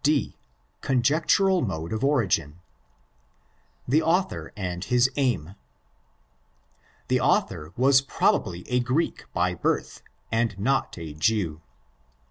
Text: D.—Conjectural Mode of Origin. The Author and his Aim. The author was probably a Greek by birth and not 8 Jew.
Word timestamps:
D.—Conjectural 0.03 1.61
Mode 1.61 1.93
of 1.93 2.03
Origin. 2.03 2.59
The 3.87 4.01
Author 4.01 4.51
and 4.57 4.83
his 4.83 5.11
Aim. 5.15 5.53
The 7.07 7.19
author 7.21 7.71
was 7.77 8.01
probably 8.01 8.67
a 8.67 8.79
Greek 8.79 9.25
by 9.31 9.53
birth 9.53 10.01
and 10.31 10.57
not 10.57 10.97
8 10.97 11.19
Jew. 11.19 11.61